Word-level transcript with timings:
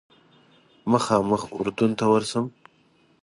مخامخ 0.91 1.41
اردن 1.59 1.91
ته 1.99 2.05
ورشم. 2.13 2.45